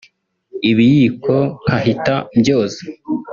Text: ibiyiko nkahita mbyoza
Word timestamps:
ibiyiko 0.71 1.35
nkahita 1.61 2.15
mbyoza 2.37 2.81